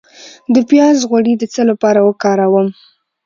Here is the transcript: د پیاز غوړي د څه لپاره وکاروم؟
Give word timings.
د 0.53 0.55
پیاز 0.69 0.97
غوړي 1.09 1.33
د 1.37 1.43
څه 1.53 1.61
لپاره 1.69 1.99
وکاروم؟ 2.07 2.67